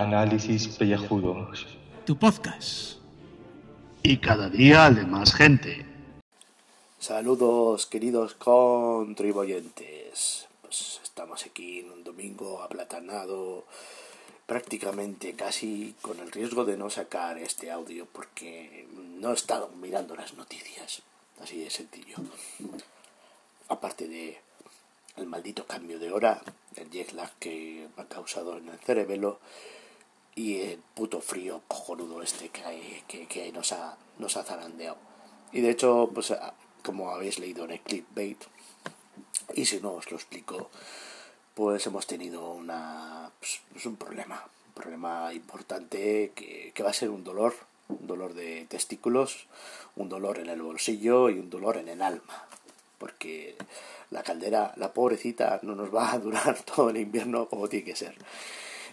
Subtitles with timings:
[0.00, 1.66] Análisis Pellejudos.
[2.06, 2.96] Tu podcast.
[4.02, 5.84] Y cada día de más gente.
[6.98, 10.48] Saludos queridos contribuyentes.
[10.62, 13.66] Pues estamos aquí en un domingo aplatanado,
[14.46, 18.88] prácticamente casi con el riesgo de no sacar este audio porque
[19.20, 21.02] no he estado mirando las noticias.
[21.38, 22.16] Así de sencillo.
[23.68, 24.40] Aparte de
[25.16, 26.40] el maldito cambio de hora,
[26.76, 29.38] el jet lag que ha causado en el cerebelo
[30.34, 34.96] y el puto frío cojonudo este que, que, que nos, ha, nos ha zarandeado.
[35.52, 36.32] Y de hecho, pues
[36.82, 38.38] como habéis leído en el clickbait,
[39.54, 40.70] y si no os lo explico,
[41.54, 46.94] pues hemos tenido una, pues, pues un problema, un problema importante que, que va a
[46.94, 47.54] ser un dolor,
[47.88, 49.46] un dolor de testículos,
[49.96, 52.46] un dolor en el bolsillo y un dolor en el alma,
[52.98, 53.56] porque
[54.10, 57.96] la caldera, la pobrecita, no nos va a durar todo el invierno como tiene que
[57.96, 58.14] ser.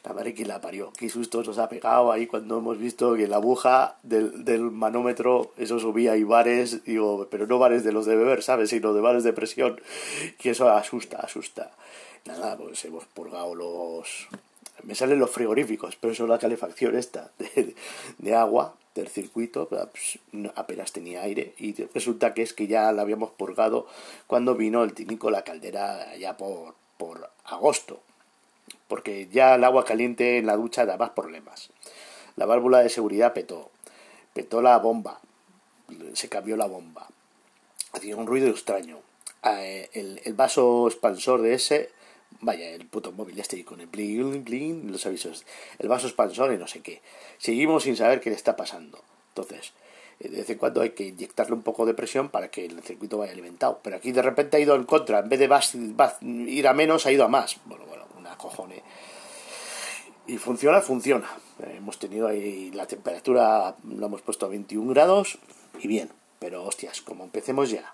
[0.03, 0.91] La madre que la parió.
[0.97, 5.51] Qué susto nos ha pegado ahí cuando hemos visto que la aguja del, del manómetro,
[5.57, 8.69] eso subía y bares, digo, pero no bares de los de beber, ¿sabes?
[8.69, 9.81] Sino de bares de presión.
[10.37, 11.71] Que eso asusta, asusta.
[12.25, 14.27] Nada, pues hemos purgado los...
[14.83, 17.31] Me salen los frigoríficos, pero eso es la calefacción esta
[18.17, 20.19] de, agua del circuito, pues,
[20.55, 23.87] apenas tenía aire y resulta que es que ya la habíamos purgado
[24.25, 28.01] cuando vino el típico la caldera ya por, por agosto
[28.89, 31.69] porque ya el agua caliente en la ducha da más problemas.
[32.35, 33.71] La válvula de seguridad petó,
[34.33, 35.21] petó la bomba,
[36.13, 37.07] se cambió la bomba,
[37.93, 38.99] hacía un ruido extraño.
[39.43, 41.91] El, el vaso expansor de ese,
[42.41, 45.45] vaya, el puto móvil este con el bling, bling, los avisos,
[45.77, 47.01] el vaso expansor y no sé qué.
[47.37, 49.01] Seguimos sin saber qué le está pasando.
[49.29, 49.73] Entonces,
[50.27, 53.17] de vez en cuando hay que inyectarle un poco de presión para que el circuito
[53.17, 53.79] vaya alimentado.
[53.81, 55.49] Pero aquí de repente ha ido en contra, en vez de
[56.47, 57.57] ir a menos, ha ido a más.
[57.65, 58.81] Bueno, bueno, una cojones.
[60.27, 61.27] Y funciona, funciona.
[61.75, 65.39] hemos tenido ahí la temperatura, lo hemos puesto a 21 grados
[65.79, 66.11] y bien.
[66.37, 67.93] Pero hostias, como empecemos ya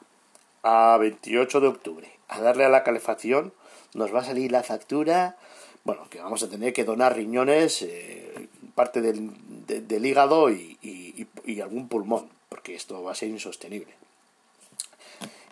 [0.63, 3.53] a 28 de octubre a darle a la calefacción,
[3.93, 5.37] nos va a salir la factura.
[5.83, 8.33] Bueno, que vamos a tener que donar riñones, eh,
[8.75, 9.31] parte del,
[9.65, 13.93] del hígado y, y, y, algún pulmón, porque esto va a ser insostenible.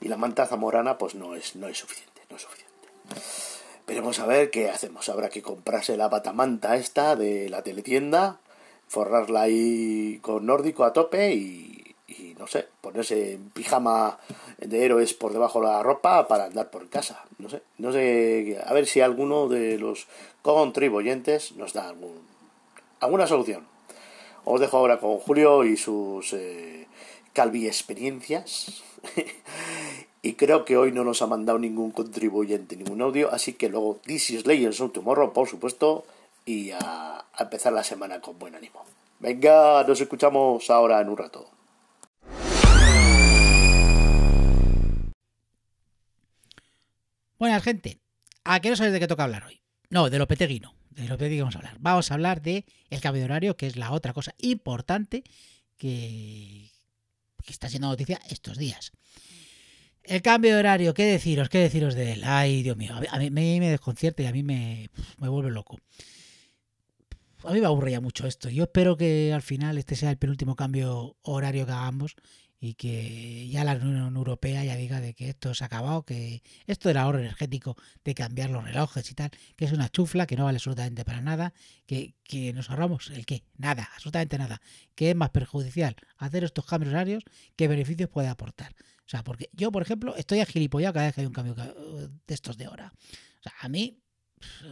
[0.01, 2.73] Y la manta zamorana, pues no es, no es suficiente, no es suficiente.
[3.87, 5.07] Veremos a ver qué hacemos.
[5.07, 8.39] Habrá que comprarse la batamanta esta de la teletienda,
[8.87, 14.19] forrarla ahí con nórdico a tope y, y no sé, ponerse en pijama
[14.57, 17.23] de héroes por debajo de la ropa para andar por casa.
[17.37, 20.07] No sé, no sé, a ver si alguno de los
[20.41, 22.32] contribuyentes nos da algún,
[23.03, 23.67] alguna solución.
[24.45, 26.87] Os dejo ahora con Julio y sus eh,
[27.33, 28.83] calvi experiencias.
[30.21, 33.99] y creo que hoy no nos ha mandado ningún contribuyente ningún audio, así que luego
[34.05, 36.05] This is Legends of Tomorrow, por supuesto,
[36.45, 38.83] y a, a empezar la semana con buen ánimo.
[39.19, 41.49] Venga, nos escuchamos ahora en un rato.
[47.39, 47.99] Buenas, gente.
[48.45, 49.61] ¿A qué no sabéis de qué toca hablar hoy?
[49.89, 50.73] No, de lo peteguino.
[50.95, 51.77] De lo peteguino vamos a hablar.
[51.79, 55.23] Vamos a hablar de el cambio de horario, que es la otra cosa importante
[55.77, 56.71] que,
[57.43, 58.91] que está siendo noticia estos días.
[60.03, 61.49] El cambio de horario, ¿qué deciros?
[61.49, 62.23] ¿Qué deciros de él?
[62.25, 65.79] Ay, Dios mío, a mí, me desconcierta y a mí me, me vuelve loco.
[67.45, 68.49] A mí me aburre mucho esto.
[68.49, 72.15] Yo espero que al final este sea el penúltimo cambio horario que hagamos
[72.65, 76.41] y que ya la Unión Europea ya diga de que esto se ha acabado, que
[76.65, 77.75] esto del ahorro energético,
[78.05, 81.19] de cambiar los relojes y tal, que es una chufla, que no vale absolutamente para
[81.19, 81.53] nada,
[81.85, 84.61] que, que nos ahorramos el qué, nada, absolutamente nada,
[84.95, 87.25] que es más perjudicial hacer estos cambios horarios
[87.57, 88.73] que beneficios puede aportar.
[89.05, 92.33] O sea, porque yo, por ejemplo, estoy agilipollado cada vez que hay un cambio de
[92.33, 92.93] estos de hora.
[93.39, 93.99] O sea, a mí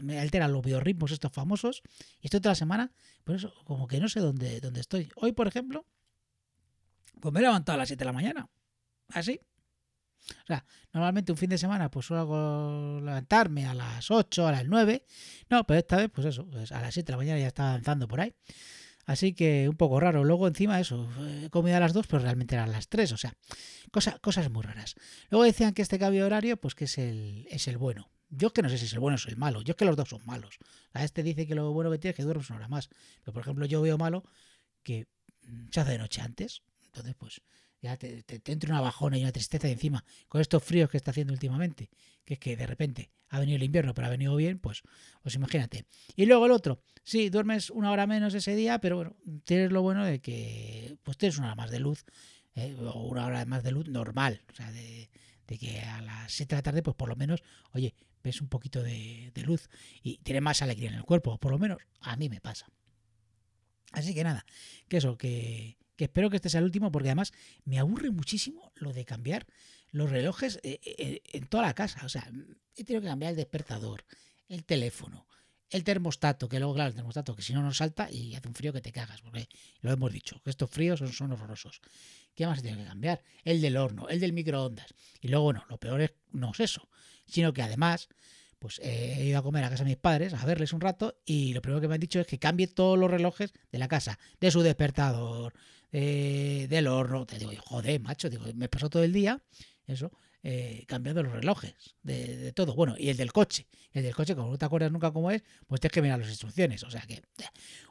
[0.02, 1.84] me alteran los biorritmos estos famosos
[2.22, 2.94] y estoy toda la semana,
[3.26, 5.12] por eso como que no sé dónde, dónde estoy.
[5.18, 5.86] Hoy, por ejemplo,
[7.20, 8.50] pues me he levantado a las 7 de la mañana.
[9.10, 9.40] Así.
[10.44, 14.66] O sea, normalmente un fin de semana pues suelo levantarme a las 8, a las
[14.66, 15.06] 9.
[15.50, 17.70] No, pero esta vez pues eso, pues a las 7 de la mañana ya estaba
[17.70, 18.34] avanzando por ahí.
[19.06, 20.24] Así que un poco raro.
[20.24, 21.10] Luego encima eso,
[21.44, 23.12] he comido a las 2, pero realmente eran las 3.
[23.12, 23.34] O sea,
[23.92, 24.96] cosa, cosas muy raras.
[25.30, 28.12] Luego decían que este cambio horario pues que es el, es el bueno.
[28.30, 29.62] Yo es que no sé si es el bueno o es el malo.
[29.62, 30.58] Yo es que los dos son malos.
[30.94, 32.90] A este dice que lo bueno que tiene es que duermes una hora más.
[33.24, 34.24] Pero por ejemplo yo veo malo
[34.84, 35.08] que
[35.72, 36.62] se hace de noche antes.
[36.92, 37.42] Entonces, pues
[37.82, 41.34] ya te, entra una bajona y una tristeza encima con estos fríos que está haciendo
[41.34, 41.90] últimamente.
[42.26, 44.84] Que es que de repente ha venido el invierno, pero ha venido bien, pues,
[45.24, 45.86] pues imagínate.
[46.16, 49.16] Y luego el otro, sí, duermes una hora menos ese día, pero bueno,
[49.46, 52.06] tienes lo bueno de que pues tienes una hora más de luz,
[52.56, 55.10] eh, o una hora más de luz normal, o sea, de,
[55.48, 57.42] de que a las 7 de la tarde, pues por lo menos,
[57.72, 59.70] oye, ves un poquito de, de luz
[60.04, 62.68] y tienes más alegría en el cuerpo, por lo menos a mí me pasa.
[63.94, 64.46] Así que nada,
[64.88, 67.32] que eso, que, que espero que este sea el último, porque además
[67.64, 69.46] me aburre muchísimo lo de cambiar
[69.92, 72.04] los relojes eh, eh, en toda la casa.
[72.04, 72.28] O sea,
[72.76, 74.04] he tenido que cambiar el despertador,
[74.50, 75.28] el teléfono,
[75.70, 78.56] el termostato, que luego, claro, el termostato, que si no nos salta y hace un
[78.56, 79.48] frío que te cagas, porque
[79.82, 81.82] lo hemos dicho, que estos fríos son, son horrorosos.
[82.34, 83.22] ¿Qué más tenido que cambiar?
[83.44, 84.96] El del horno, el del microondas.
[85.20, 86.90] Y luego no, lo peor es, no es eso,
[87.28, 88.10] sino que además
[88.62, 91.20] pues eh, he ido a comer a casa de mis padres, a verles un rato,
[91.26, 93.88] y lo primero que me han dicho es que cambie todos los relojes de la
[93.88, 95.54] casa, de su despertador,
[95.92, 97.26] del horno.
[97.26, 99.42] Te digo, joder, macho, digo, me pasó todo el día,
[99.86, 100.12] eso,
[100.44, 102.74] eh, cambiando los relojes, de, todo.
[102.74, 105.44] Bueno, y el del coche, el del coche, como no te acuerdas nunca cómo es,
[105.68, 106.84] pues tienes que mirar las instrucciones.
[106.84, 107.22] O sea que,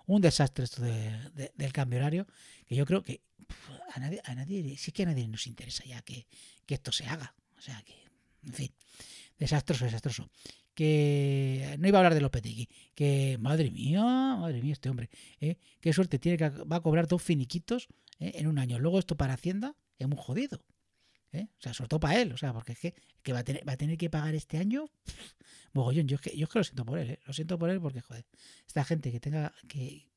[0.07, 2.27] un desastre esto del cambio horario,
[2.67, 3.23] que yo creo que
[3.95, 6.27] a nadie, a nadie, sí que a nadie nos interesa ya que,
[6.67, 7.35] que esto se haga.
[7.57, 7.95] O sea que,
[8.45, 8.75] en fin,
[9.39, 10.31] desastroso, desastroso
[10.81, 15.59] que no iba a hablar de Lopetegui, que madre mía, madre mía, este hombre, ¿eh?
[15.79, 17.89] qué suerte tiene que va a cobrar dos finiquitos
[18.19, 18.33] ¿eh?
[18.37, 18.79] en un año.
[18.79, 20.65] Luego esto para Hacienda es muy jodido.
[21.33, 21.49] ¿eh?
[21.59, 23.69] O sea, sobre todo para él, o sea, porque es que, que va, a tener,
[23.69, 24.87] va a tener que pagar este año,
[25.75, 26.09] mogollón.
[26.09, 28.25] Yo es que, yo que lo siento por él, lo siento por él porque, joder,
[28.67, 30.09] esta gente que tenga que,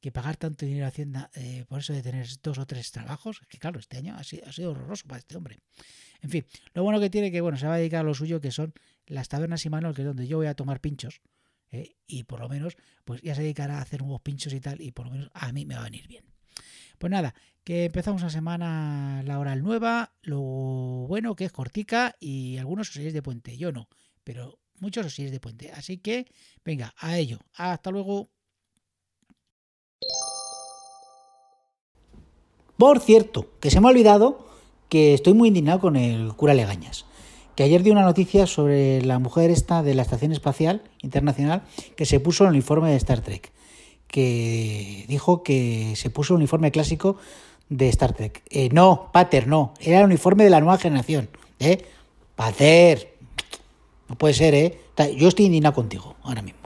[0.00, 1.30] que pagar tanto dinero a Hacienda
[1.68, 4.72] por eso de tener dos o tres trabajos, es que claro, este año ha sido
[4.72, 5.60] horroroso para este hombre.
[6.22, 6.44] En fin,
[6.74, 8.74] lo bueno que tiene que, bueno, se va a dedicar a lo suyo, que son
[9.10, 11.20] las tabernas y Manuel, que es donde yo voy a tomar pinchos,
[11.70, 11.96] ¿eh?
[12.06, 14.92] y por lo menos, pues ya se dedicará a hacer nuevos pinchos y tal, y
[14.92, 16.24] por lo menos a mí me va a venir bien.
[16.98, 17.34] Pues nada,
[17.64, 23.12] que empezamos la semana la hora nueva, lo bueno que es cortica y algunos os
[23.12, 23.88] de puente, yo no,
[24.22, 25.72] pero muchos os de puente.
[25.72, 26.26] Así que,
[26.64, 27.38] venga, a ello.
[27.54, 28.30] Hasta luego.
[32.76, 34.46] Por cierto, que se me ha olvidado
[34.88, 37.06] que estoy muy indignado con el cura Legañas
[37.54, 41.62] que ayer dio una noticia sobre la mujer esta de la Estación Espacial Internacional
[41.96, 43.52] que se puso el uniforme de Star Trek,
[44.06, 47.16] que dijo que se puso el uniforme clásico
[47.68, 48.42] de Star Trek.
[48.50, 51.28] Eh, no, Pater, no, era el uniforme de la nueva generación.
[51.58, 51.84] ¿eh?
[52.36, 53.14] Pater,
[54.08, 54.80] no puede ser, ¿eh?
[55.16, 56.60] Yo estoy indignado contigo ahora mismo.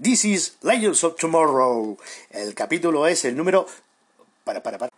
[0.00, 1.96] This is Legends of Tomorrow.
[2.30, 3.66] El capítulo es el número
[4.46, 4.92] para, para, para.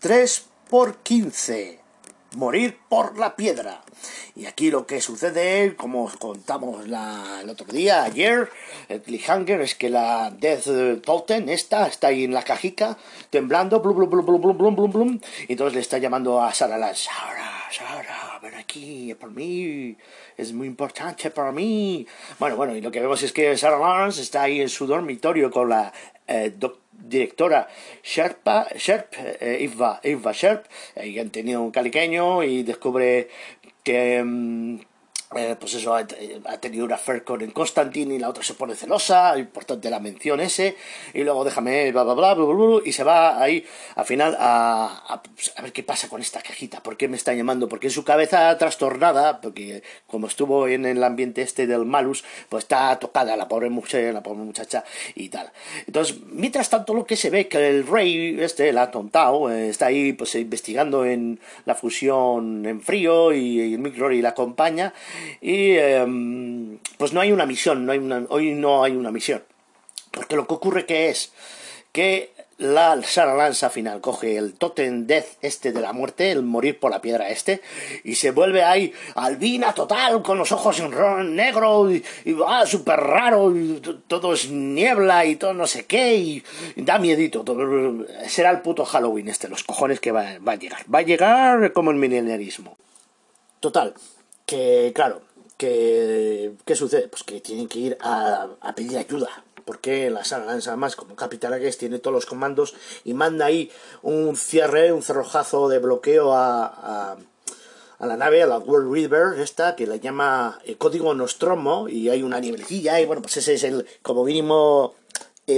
[0.00, 1.80] 3 por 15.
[2.36, 3.82] Morir por la piedra.
[4.36, 8.50] Y aquí lo que sucede, como contamos la, el otro día, ayer,
[8.88, 12.96] el cliffhanger es que la Death Totem, esta, está ahí en la cajica,
[13.28, 16.78] temblando, blum, blum, blum, blum, blum, blum, blum, y entonces le está llamando a Sara
[16.78, 19.94] Lance, Sara, Sara, ven aquí, por mí,
[20.38, 22.06] es muy importante para mí.
[22.38, 25.50] Bueno, bueno, y lo que vemos es que Sarah Lance está ahí en su dormitorio
[25.50, 25.92] con la
[26.26, 26.50] eh,
[26.92, 27.68] directora
[28.02, 29.68] Sherpa, Sherp, eh,
[30.02, 30.66] Eva Sherp,
[31.02, 33.28] y han tenido un caliqueño y descubre
[33.82, 34.78] que mm,
[35.36, 39.38] eh, pues eso, ha, tenido una affair con Constantine y la otra se pone celosa,
[39.38, 40.76] importante la mención ese,
[41.14, 43.64] y luego déjame, bla, bla, bla, bla, bla, y se va ahí
[43.96, 47.34] al final a, pues, a, ver qué pasa con esta cajita, por qué me está
[47.34, 52.24] llamando, porque en su cabeza trastornada, porque como estuvo en el ambiente este del malus,
[52.48, 54.84] pues está tocada la pobre muchacha, la pobre muchacha
[55.14, 55.52] y tal.
[55.86, 59.86] Entonces, mientras tanto lo que se ve que el rey, este, el Atontao, eh, está
[59.86, 64.92] ahí pues investigando en la fusión en frío y, el micro y la acompaña,
[65.40, 69.42] y em, pues no hay una misión, no hay una, hoy no hay una misión.
[70.10, 71.32] Porque lo que ocurre que es
[71.92, 76.78] que la Sara Lanza final coge el Totem Death este de la muerte, el morir
[76.78, 77.60] por la piedra este,
[78.04, 82.02] y se vuelve ahí albina total, con los ojos en negro, y,
[82.32, 86.44] va súper raro, y todo es niebla y todo no sé qué, y,
[86.76, 87.44] da miedito.
[88.28, 90.82] será el puto Halloween este, los cojones que va, va a llegar.
[90.92, 92.76] Va a llegar como el milenarismo.
[93.58, 93.94] Total,
[94.52, 95.22] que, claro,
[95.56, 97.08] que, ¿qué sucede?
[97.08, 99.30] Pues que tienen que ir a, pedir ayuda.
[99.64, 103.70] Porque la saga más como Capital Agues tiene todos los comandos y manda ahí
[104.02, 107.16] un cierre, un cerrojazo de bloqueo a,
[107.98, 112.10] a, la nave, a la World River, esta, que la llama el código Nostromo, y
[112.10, 114.96] hay una nieblecilla, y bueno, pues ese es el, como mínimo,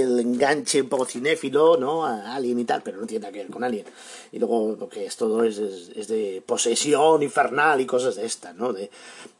[0.01, 2.05] el enganche un poco cinéfilo, ¿no?
[2.05, 3.85] A Alien y tal, pero no tiene nada que ver con Alien.
[4.31, 5.57] Y luego lo que es es,
[5.95, 8.73] es, de posesión infernal y cosas de esta, ¿no?
[8.73, 8.89] De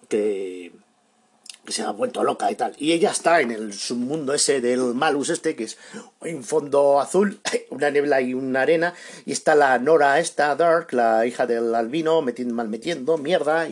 [0.07, 0.71] que
[1.65, 2.73] que se ha vuelto loca y tal.
[2.77, 5.77] Y ella está en el submundo ese del Malus este, que es
[6.21, 8.93] un fondo azul, una niebla y una arena,
[9.25, 13.67] y está la Nora esta, Dark, la hija del albino, metiendo, mal metiendo, mierda,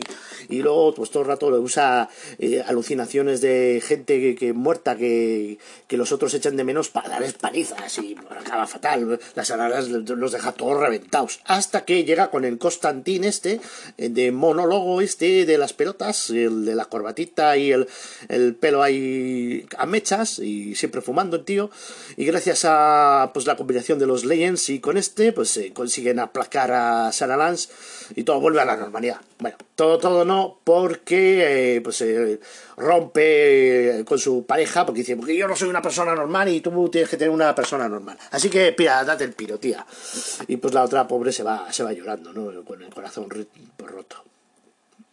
[0.48, 2.08] y, luego pues todo el rato le usa
[2.38, 7.34] eh, alucinaciones de gente que, muerta que, que los otros echan de menos para darles
[7.34, 12.58] palizas, y acaba fatal, las araras los deja todos reventados, hasta que llega con el
[12.58, 13.60] Constantín este,
[13.98, 17.83] eh, de monólogo este de las pelotas, el de la corbatita y el
[18.28, 21.70] el, pelo ahí a mechas y siempre fumando el tío.
[22.16, 26.18] Y gracias a pues la combinación de los Legends y con este, pues se consiguen
[26.18, 27.68] aplacar a Sarah Lance
[28.14, 29.20] y todo vuelve a la normalidad.
[29.38, 32.02] Bueno, todo, todo no, porque eh, pues
[32.76, 36.88] rompe con su pareja, porque dice, porque yo no soy una persona normal y tú
[36.88, 38.18] tienes que tener una persona normal.
[38.30, 39.84] Así que, pira, date el piro, tía.
[40.48, 42.64] Y pues la otra pobre se va, se va llorando, ¿no?
[42.64, 43.28] Con el corazón
[43.78, 44.24] roto.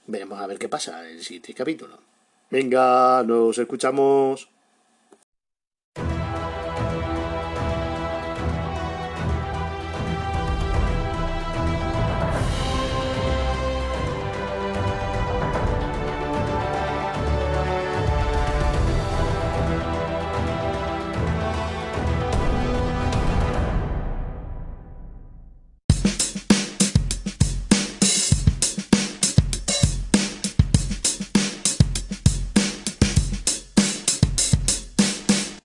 [0.08, 2.11] Veremos a ver qué pasa en el siguiente capítulo.
[2.52, 4.50] Venga, nos escuchamos.